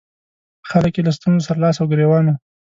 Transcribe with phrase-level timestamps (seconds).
[0.69, 2.35] خلک یې له ستونزو سره لاس او ګرېوان وو.